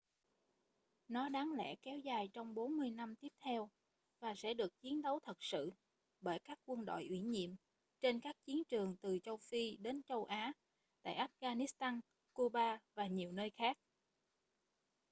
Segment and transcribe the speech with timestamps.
[1.07, 3.69] nó đáng lẽ kéo dài trong 40 năm tiếp theo
[4.19, 5.71] và sẽ được chiến đấu thật sự
[6.21, 7.49] bởi các quân đội ủy nhiệm
[8.01, 10.53] trên các chiến trường từ châu phi đến châu á
[11.01, 11.99] tại afghanistan
[12.33, 13.77] cuba và nhiều nơi khác